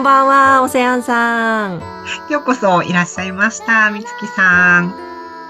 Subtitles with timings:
[0.00, 1.80] んばんは、オセアンさん。
[2.30, 4.86] ようこそいらっしゃいましたみつきさん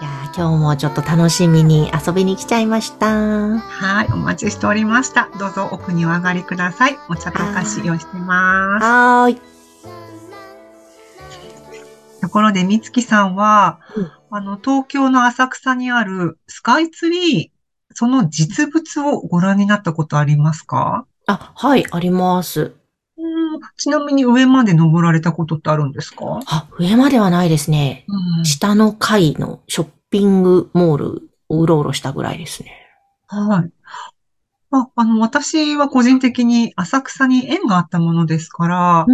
[0.00, 3.06] いやー今日もちょっと楽しみに遊びに来ちゃいました。
[3.06, 9.40] はいお待ちしておりましたどうぞ奥にお上がりくださいお茶とお菓子用意してますはーい。
[12.20, 21.04] ところでみつきさんは、うんあの東京の浅草にあるスカイツリーその実物をご覧になったことありますか？
[21.26, 22.72] あ、はい、あります。
[23.60, 26.40] うんちなみに上まで登られたことってあるんですか？
[26.46, 28.04] あ、上まではないですね。
[28.08, 32.72] うん下の階のショッピングモールをうろうろしたぐらいですね。
[33.28, 33.70] はい。
[34.72, 39.06] あ、あの、私は個人的に浅草に縁があったものですから、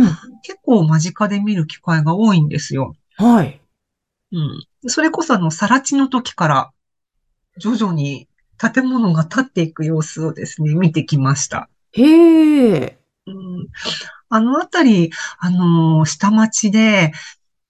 [0.43, 2.95] 結構間近で見る機会が多いんですよ。
[3.19, 3.27] うん。
[3.27, 3.61] はい。
[4.33, 4.67] うん。
[4.87, 6.71] それこそあの、更地の時から、
[7.59, 11.69] 徐々に建物が建っていく様子をですね、見てきました。
[11.93, 12.99] へえ。
[13.27, 13.67] うん。
[14.29, 17.13] あのあたり、あの、下町で、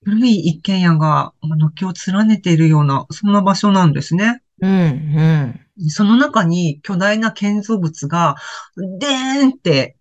[0.04, 4.40] 古い一軒家が軒を連ねているような、そんな場所なんですね。
[4.62, 5.90] うん、うん。
[5.90, 8.36] その中に巨大な建造物が、
[8.76, 9.96] でーんって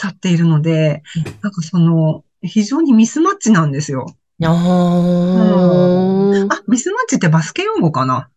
[0.00, 4.06] 立っているのでうん、なんかその、非常にミスマッチなんですよ。
[4.42, 6.46] あー。
[6.48, 8.30] あ、ミスマッチってバスケ用語かな？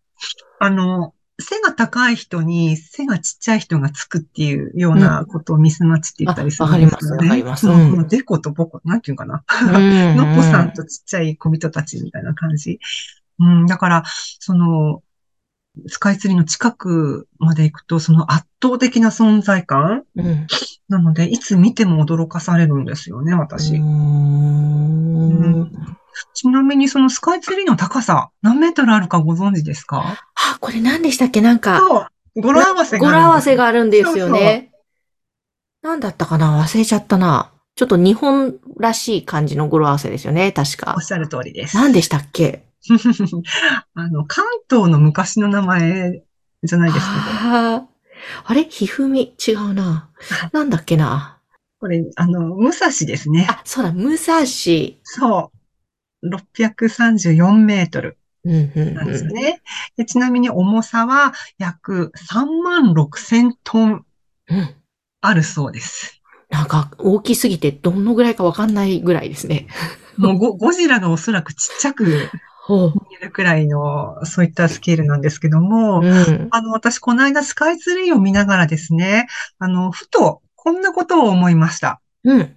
[0.60, 1.14] あの、
[1.44, 7.18] 背が高い人に背がちっちゃい人がつくっていうようなことをミスマッチって言ったりするんですよね。
[7.20, 9.44] あわかりますうんわかりますうんデコとボコ、なんていうかな。
[9.52, 12.80] うんのっぽさんとちっちゃい小人たちみたいな感じ。
[13.40, 14.04] うん、だから、
[14.40, 15.02] その、
[15.88, 20.48] スカイツリーの近くまで行くと、その圧倒的な存在感うん。
[20.88, 23.76] なので、いつ見ても驚かされるんですよね、私。
[23.76, 25.72] うーん
[26.34, 30.18] ちなみにそのスカイツリーの高さ、何メートルあるかご存知ですか？
[30.36, 31.42] あ、これ何でしたっけ？
[31.42, 32.00] なんか、そ
[32.36, 32.42] う。
[32.42, 33.64] 語呂合わせが語呂合わせが。
[33.64, 34.72] があるんですよね。
[35.82, 36.62] なんだったかな？
[36.62, 37.52] 忘れちゃったな。
[37.76, 41.04] ちょっと日本らしい感じの語呂合わせですよね、確かおっ。
[41.04, 41.76] しゃる通りです。
[41.76, 42.66] 何でしたっけ？
[43.96, 46.24] あの、関東の昔の名前
[46.64, 47.22] じゃないですけど、
[47.56, 47.84] あー
[48.46, 48.64] あれ？
[48.66, 49.36] ひふみ？
[49.46, 50.10] 違うな。
[50.52, 51.40] なんだっけな？
[51.80, 53.48] これ、あの、武蔵ですね。
[53.50, 54.46] あ、そうだ、武蔵。
[55.04, 55.58] そう。
[56.24, 59.62] 634メートルなんですね。
[59.98, 64.06] でちなみに重さは約3万6千トン。
[65.22, 66.22] あるそうです。
[66.50, 69.68] なんか、大きすぎてどのぐらいかわかんないぐらいですね。
[70.18, 72.12] もうゴゴジラがおそらくちっちゃく見。
[73.20, 76.48] えるくらいの、そういったスケールなんですけども、うん。
[76.52, 79.28] あの、私、この間スカイツリーを見ながらですね、
[79.60, 82.02] あの、ふと、こんなことを思いました。
[82.24, 82.56] うん。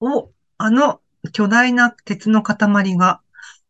[0.00, 1.00] お、あの、
[1.30, 3.20] 巨大な鉄の塊が、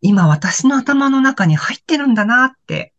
[0.00, 2.92] 今私の頭の中に入ってるんだなって。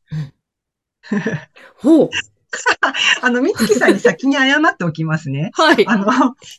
[1.78, 2.10] ほう。
[3.22, 5.52] あの、みつきさんに先に謝っておきますね。
[5.54, 5.88] はい。
[5.88, 6.06] あの、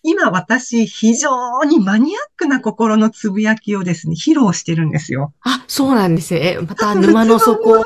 [0.02, 5.32] 今私、非常にマニアックな心のつぶやきをですね、披露してるんですよ。
[5.40, 6.58] あ、そうなんですね。
[6.66, 7.84] また 沼の底ワ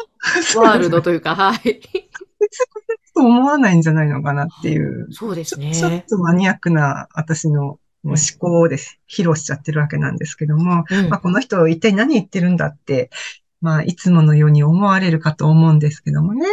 [0.75, 1.81] ールドというか、はい。
[3.15, 5.09] と思わないんじゃないのかなっていう。
[5.13, 6.05] そうですちょちょっね。
[6.09, 13.11] とマニアックな私の思考をです、披露しちゃってるわけなんですけども、うんまあ、この人一体何言ってるんだって、
[13.61, 16.47] まあ、いつものように思われるかと思うんですけどもね。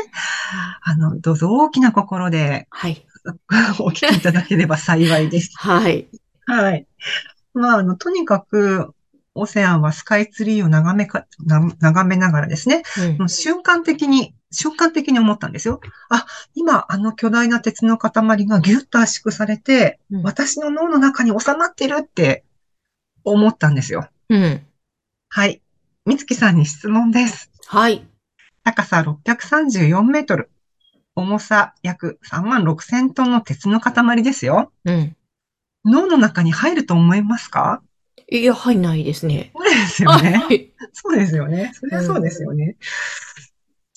[0.84, 3.06] あの、どうぞ大きな心ではい。
[3.80, 5.52] お聞きいただければ幸いです。
[5.56, 6.08] はい。
[6.46, 6.86] はい。
[7.54, 8.94] まあ、あの、とにかく、
[9.36, 12.84] オセアンはスカイツリーを眺めか、な眺めながらですね、
[13.20, 15.80] うん瞬間的に、瞬間的に思ったんですよ。
[16.10, 16.26] あ、
[16.56, 18.12] 今、あの巨大な鉄の塊
[18.46, 22.44] がギュッと圧縮されて、うん私の脳の中に収まってるって
[23.24, 24.10] 思ったんですよ。
[24.30, 24.66] うん。
[25.30, 25.62] はい。
[26.06, 27.52] みつきさんに質問です。
[27.68, 28.08] はい。
[28.64, 30.50] 高さ634メートル。
[31.16, 34.72] 重さ約3万6千トンの鉄の塊ですよ。
[34.86, 35.16] うん。
[35.86, 37.82] 脳の中に入ると思いますか？
[38.32, 39.52] いや、入んないですね。
[39.56, 40.38] そうですよね。
[40.38, 40.72] はい。
[40.94, 41.72] そうですよね。
[41.74, 42.78] そりゃそうですよね。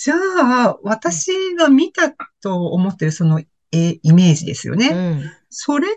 [0.05, 2.13] じゃあ、私が見た
[2.43, 3.41] と思ってるその
[3.71, 4.89] えイメージですよね。
[4.89, 5.31] うん。
[5.49, 5.95] それっ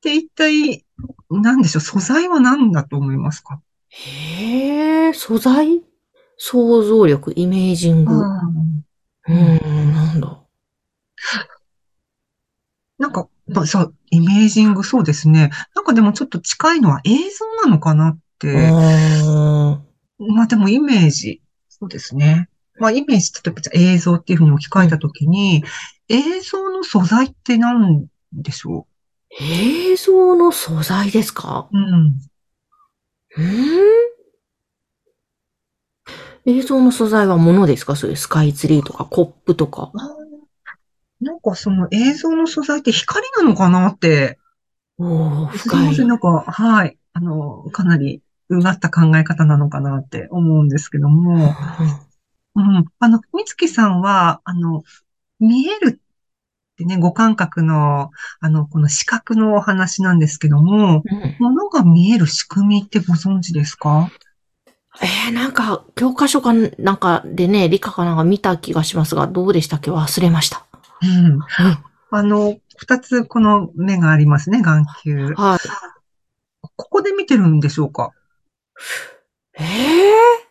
[0.00, 0.86] て一体、
[1.28, 3.60] 何でしょう、素材は何だと思いますか？
[3.88, 5.82] へえ、素材？
[6.36, 8.14] 想像力、イメージング。
[8.14, 8.18] う
[9.28, 10.40] うんなんだ。
[12.98, 15.50] なんか、まそう、イメージング、そうですね。
[15.74, 18.68] なんかでもちょっと近いのは映像なのかなって。
[18.70, 19.82] あ
[20.18, 22.48] まあでもイメージ、そうですね。
[22.78, 25.64] まあイメージ、例えば映像っていうふうに置き換えたときに、
[26.08, 31.68] 映像の素材って何でしょー映像の素材ですか？
[31.72, 32.06] ううん。
[32.06, 32.20] ん
[36.46, 37.96] 映像の素材は物ですか？
[37.96, 39.90] そういうスカイツリーとかコップとか。
[41.20, 44.38] なんかその映像の素材って光なのかなって、
[44.98, 45.86] お深い。
[45.86, 46.98] ません、なんか、はい。
[47.14, 51.54] あの、かなり、うがった考え方なのかなって思うんですけども、
[52.56, 52.84] うん。
[52.98, 54.82] あの、みつきさんは、あの、
[55.38, 58.10] 見えるってね、五感覚の、
[58.40, 64.10] あの、この視覚のお話なんですけども、うん物が見える仕組みってご存知ですか？
[65.02, 69.90] えー、なんか、教科書かなんかでね、理科かなんか見た気がしますが、どうでしたっけ？
[69.90, 70.64] 忘れました。
[71.02, 71.40] うん。
[72.10, 75.34] あの、二つこの目がありますね、眼球。
[75.34, 75.58] はい。
[76.62, 78.12] ここで見てるんでしょうか？
[79.58, 80.45] ええ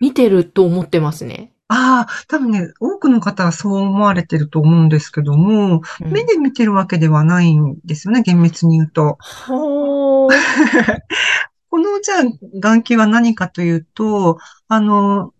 [0.00, 1.52] 見てると思ってますね。
[1.68, 9.16] ああ、多分ね、多くの方はそう思われてると思うんですけども、うん目で見てるわけではないんですよね、厳密に言うと。
[9.46, 10.30] ほー。
[11.70, 12.22] この、じゃあ、
[12.60, 14.38] 眼球は何かというと、
[14.68, 15.32] あの、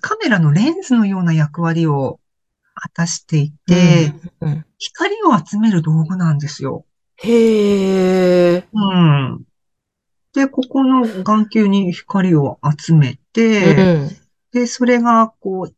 [0.00, 2.20] カメラのレンズのような役割を
[2.74, 6.84] 果たしていて、うんうん光を集める道具なんですよ。
[7.16, 8.68] へえ。
[8.70, 9.44] うん。
[10.34, 14.10] で、ここの眼球に光を集めうて、ん。
[14.52, 15.74] で、それが、こう、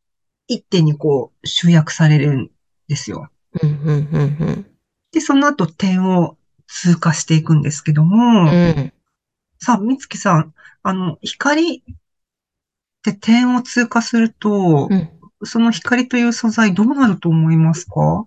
[0.46, 2.50] 一手にこう、集約されるん
[2.88, 3.30] ですよ。
[3.62, 4.18] うん、うん、う
[4.52, 4.66] ん、
[5.12, 6.36] で、その後点を
[6.66, 8.48] 通過していくんですけども、うん。
[8.48, 8.92] うん。
[9.58, 11.82] さあ、みつきさん、あの、光っ
[13.02, 15.10] て点を通過すると、うん。
[15.44, 18.26] その光という素材どうなると思いますか？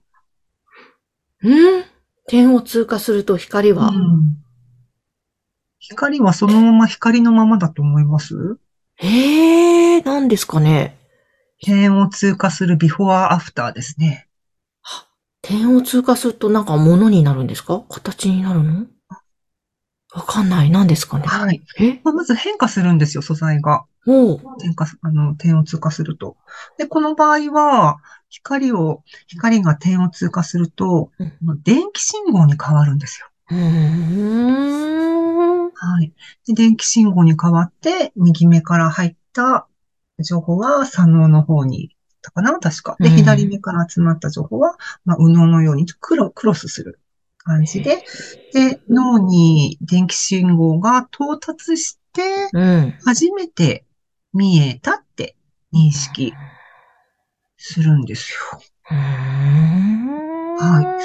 [1.42, 1.84] うん？
[2.28, 4.38] 点を通過すると光は、うん
[5.80, 8.60] 光はそのまま光のままだと思います？
[9.02, 10.98] ええ何ですかね。
[11.62, 14.28] 点を通過するビフォーアフターですね。
[15.42, 17.82] 点を通過するとなんか物になるんですか？
[17.88, 18.88] 形になるの？
[20.14, 20.70] わかんない。
[20.70, 21.26] 何ですかね？
[21.28, 21.62] はい。
[21.80, 22.02] え？
[22.04, 23.86] まあまず変化するんですよ、素材が。
[24.06, 24.42] おう。
[24.60, 26.36] 点化す、あの、点を通過すると。
[26.78, 28.00] で、この場合は、
[28.30, 33.28] 光を、光が点を通過するとうん、電気信号に変わるんですよ。
[33.52, 34.89] うーん。
[36.00, 36.14] はい。
[36.48, 39.68] で、電気信号に変わって、右目から入った
[40.20, 42.58] 情報は左脳の方に行ったかな？
[42.60, 42.96] 確か。
[43.00, 47.00] で、うん左目から集まった情報は、まあ、右脳のようにクロクロスする
[47.38, 48.04] 感じで、
[48.54, 52.96] で、脳に電気信号が到達して、うん。
[53.06, 53.86] 初めて
[54.34, 55.36] 見えたって
[55.74, 56.34] 認識
[57.58, 58.40] するんですよ。
[60.62, 60.98] は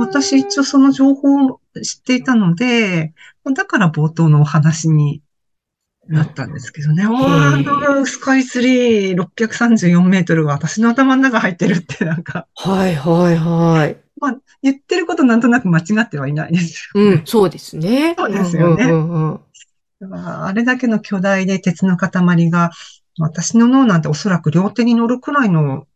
[0.00, 3.14] 私一応その情報を知っていたので、
[3.54, 5.22] だから冒頭のお話に
[6.06, 7.06] なったんですけどね。
[7.06, 13.96] わあ、あのスカイツリー634メートルが私の頭の中入ってるってなんか、はいはいはい。
[14.62, 17.02] 言ってることなんとなく間違ってはいないですよ。
[17.02, 18.14] うん、そうですね。
[18.18, 19.40] そうですよねうんうんうん
[20.00, 22.70] だからあれだけの巨大で鉄の塊が、
[23.18, 25.86] 私の脳なんておそらく両手に乗るくらいの、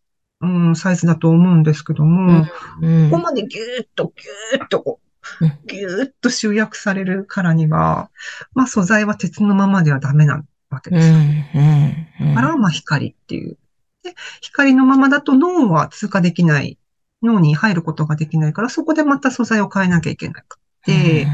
[0.41, 2.45] うん、サイズだと思うんですけども、
[2.81, 4.99] うんここまでギューッとギューッと
[5.39, 8.11] こううんギューッと集約されるからには、
[8.55, 11.15] まあ素材は鉄のままではダメなわけうですよ。
[11.15, 13.59] んうんうんだからまあ光っていう。
[14.03, 16.79] で、光のままだと脳は通過できない。
[17.23, 21.27] 脳に入ることができないから、そこでまた素材を変えなきゃいけなくて。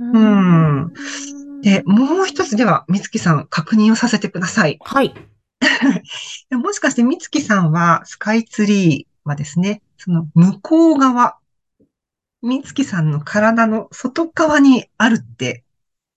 [0.00, 0.92] うん
[1.62, 4.78] で、もう一つでは、みつきさん、確認をさせてください。
[4.82, 5.14] はい。
[6.50, 11.36] でもしかしてみつきさんは、スカイツリーはですね、その向こう側、
[12.42, 15.64] みつきさんの体の外側にあるって、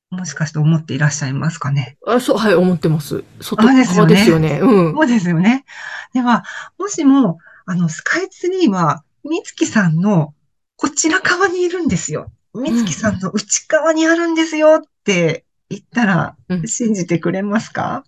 [0.10, 1.98] もしかして思っていらっしゃいますかね？
[2.06, 3.24] あ、そう、はい、思ってます。
[3.42, 4.60] 外あですよね側ですよね。
[4.62, 4.94] うん。
[4.94, 5.66] そうですよね。
[6.14, 6.44] では、
[6.78, 10.34] もしも、あの、スカイツリーは、みつきさんの
[10.78, 12.32] こちら側にいるんですよ。
[12.54, 18.04] みつきさんの内側にあるんですよって言ったらう、ん信じてくれますか、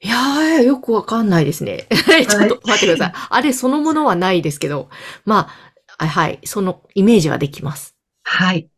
[0.00, 1.86] いやー、よくわかんないですね。
[2.28, 3.12] ちょっと待ってください。
[3.30, 4.90] あれそのものはないですけど、
[5.24, 5.73] まあ、
[6.06, 7.94] はい、そのイメージはできます。
[8.22, 8.68] はい。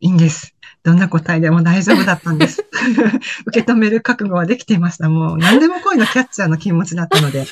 [0.00, 0.54] いいんです。
[0.82, 2.64] どんな答えでも大丈夫だったんです。
[3.46, 5.08] 受け止める覚悟はできていました。
[5.08, 7.46] もう何でも来いのキャッチャーの気持ちだったので。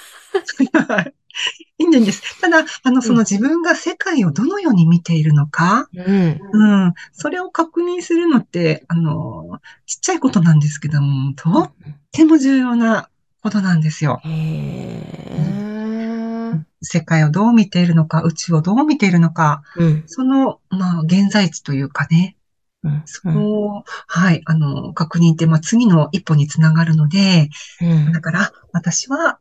[1.78, 2.40] いいんです。
[2.40, 6.40] ただ、あの、その自分が世界をどのように見ているのか、うん。
[6.52, 11.72] うん、それを確認するのって、あの、ちっちゃいことなんですけども、とっ
[12.12, 13.08] ても重要な
[13.42, 14.20] ことなんですよ。
[14.24, 15.63] へー。
[16.84, 20.02] 世界をどう見ているのか、宇宙をどう見ているのか、うん。
[20.06, 22.36] その、まあ、現在地というかね、
[22.82, 23.02] うん。
[23.06, 23.30] そこ
[23.78, 27.48] を、はい、あの、確認って、まあ、次の一歩につながるので、
[27.80, 28.12] うん。
[28.12, 29.38] だから、私は、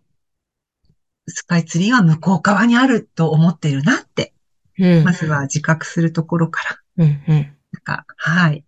[1.27, 4.33] スカイツリーは向こう側にあると思っているなって、
[4.79, 5.03] うん。
[5.03, 7.05] まずは自覚するところから。
[7.73, 8.63] なんか、はい、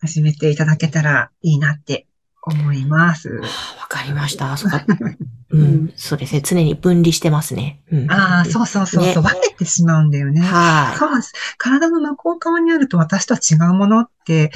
[0.00, 2.06] 始めていただけたらいいなって
[2.46, 3.28] 思います。
[3.28, 3.42] わ
[3.88, 4.56] かりました。
[4.56, 4.84] そうか。
[5.50, 5.92] うん。
[5.96, 6.42] そうですね。
[6.44, 7.80] 常に分離してますね。
[7.90, 8.10] うん。
[8.10, 10.40] ああ、そうそうそうそう、ね分けてしまうんだよね。
[10.40, 11.32] はそうなんです。
[11.58, 14.48] 体の向こう側にあると私とは違うものって、い。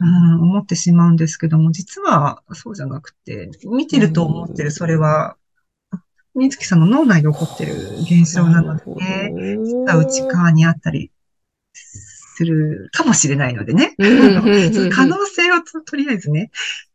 [0.00, 0.04] う
[0.38, 5.36] ん、思ってしまうんですけども、実はそうじゃなくて、見てると思ってる、それは、
[6.34, 11.10] みつきさんの脳内で起こってる現象なのでね、実は内側にあったり
[12.36, 13.94] するかもしれないのでね。
[13.98, 16.50] 可能性をととりあえずね、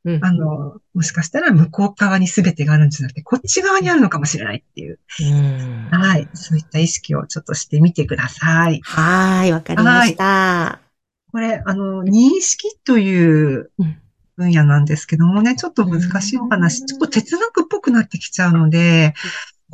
[0.06, 0.24] うん。
[0.24, 5.90] あの、もしかしたら向こう側に全てがあるんじゃなくて、こっち側にあるのかもしれないっていう、うん。
[5.92, 8.82] はい、そういった意識をちょっとしてみてください。
[8.84, 10.80] はーい、わかりました。
[11.32, 13.98] これ、あの、認識といううん
[14.38, 19.14] 分野なんですけどもね、ちょっと難しいお話、ちょっと哲学っぽくなってきちゃうので、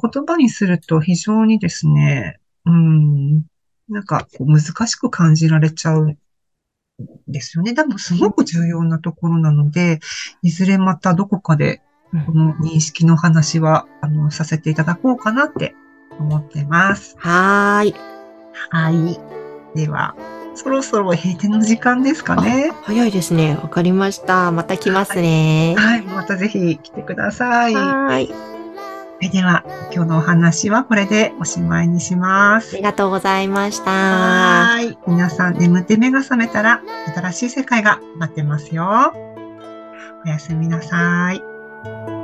[0.01, 3.45] 言葉にすると非常にですね、うん、
[3.89, 6.17] なんかこう難しく感じられちゃうん
[7.27, 7.73] ですよね。
[7.73, 9.99] でもすごく重要なところなので、
[10.41, 11.81] いずれまたどこかで
[12.25, 15.75] この認識の話は、あの、させていただこうかなって
[16.19, 17.15] 思ってます。
[17.19, 17.95] はーい。
[18.69, 19.19] はい。
[19.77, 20.15] では、
[20.55, 22.71] そろそろ閉店の時間ですかね。
[22.83, 23.57] 早いですね。
[23.61, 24.51] わかりました。
[24.51, 25.75] また来ますね。
[25.77, 26.01] はい。
[26.03, 27.75] またぜひ来てください。
[27.75, 28.56] はい。
[29.21, 29.29] い。
[29.29, 32.83] では、今日のお話はこれでおしまいにしますあり。
[32.83, 33.91] がとうございました。
[33.91, 34.97] はい。
[35.07, 36.81] 皆さん眠って目が覚めたら
[37.15, 39.13] 新しい世界が待ってますよ。
[40.25, 42.16] おやすみなさい。